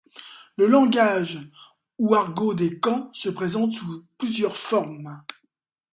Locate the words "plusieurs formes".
4.17-5.21